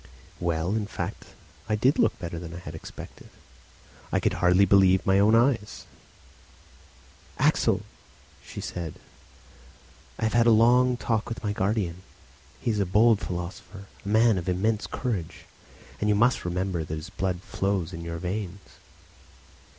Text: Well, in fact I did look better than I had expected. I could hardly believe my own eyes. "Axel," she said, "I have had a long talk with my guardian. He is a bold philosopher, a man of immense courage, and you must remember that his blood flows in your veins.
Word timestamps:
Well, 0.39 0.73
in 0.75 0.87
fact 0.87 1.27
I 1.69 1.75
did 1.75 1.99
look 1.99 2.17
better 2.17 2.39
than 2.39 2.55
I 2.55 2.57
had 2.57 2.73
expected. 2.73 3.29
I 4.11 4.19
could 4.19 4.33
hardly 4.41 4.65
believe 4.65 5.05
my 5.05 5.19
own 5.19 5.35
eyes. 5.35 5.85
"Axel," 7.37 7.83
she 8.43 8.61
said, 8.61 8.95
"I 10.17 10.23
have 10.23 10.33
had 10.33 10.47
a 10.47 10.49
long 10.49 10.97
talk 10.97 11.29
with 11.29 11.43
my 11.43 11.53
guardian. 11.53 12.01
He 12.59 12.71
is 12.71 12.79
a 12.79 12.85
bold 12.87 13.19
philosopher, 13.19 13.85
a 14.03 14.07
man 14.09 14.39
of 14.39 14.49
immense 14.49 14.87
courage, 14.87 15.45
and 15.99 16.09
you 16.09 16.15
must 16.15 16.45
remember 16.45 16.83
that 16.83 16.95
his 16.95 17.11
blood 17.11 17.43
flows 17.43 17.93
in 17.93 18.01
your 18.01 18.17
veins. 18.17 18.79